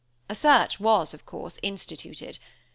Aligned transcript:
A 0.29 0.33
search 0.33 0.79
was, 0.79 1.13
of 1.13 1.27
course, 1.27 1.59
instituted. 1.61 2.39